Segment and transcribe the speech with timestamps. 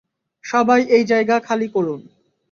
[0.43, 1.99] সবাই এই জায়গা খালি করুন।